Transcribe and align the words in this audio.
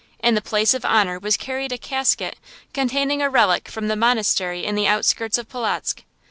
In 0.17 0.33
the 0.33 0.41
place 0.41 0.73
of 0.73 0.83
honor 0.83 1.19
was 1.19 1.37
carried 1.37 1.71
a 1.71 1.77
casket, 1.77 2.37
containing 2.73 3.21
a 3.21 3.29
relic 3.29 3.67
from 3.67 3.87
the 3.87 3.95
monastery 3.95 4.65
in 4.65 4.73
the 4.73 4.87
outskirts 4.87 5.37
of 5.37 5.47
Polotzk. 5.47 6.01